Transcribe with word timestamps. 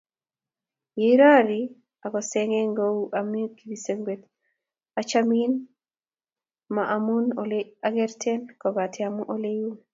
Yeirori 0.99 1.59
akosege 2.05 2.59
kouyon 2.77 3.09
ami 3.19 3.41
kipsengwet. 3.57 4.21
Achamin 4.99 5.51
ma 6.73 6.83
amun 6.95 7.25
ole 7.41 7.59
akerten 7.87 8.41
kobate 8.61 8.99
amun 9.07 9.27
ole 9.33 9.49
iu. 9.59 9.71